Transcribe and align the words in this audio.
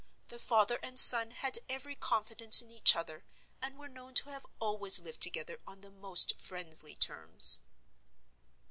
The 0.29 0.39
father 0.39 0.79
and 0.81 0.99
son 0.99 1.29
had 1.29 1.59
every 1.69 1.93
confidence 1.95 2.59
in 2.59 2.71
each 2.71 2.95
other, 2.95 3.23
and 3.61 3.77
were 3.77 3.87
known 3.87 4.15
to 4.15 4.29
have 4.31 4.47
always 4.59 4.97
lived 4.99 5.21
together 5.21 5.59
on 5.67 5.81
the 5.81 5.91
most 5.91 6.39
friendly 6.39 6.95
terms. 6.95 7.59